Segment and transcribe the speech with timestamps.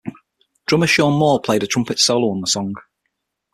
[0.65, 2.73] Drummer Sean Moore played a trumpet solo on the song.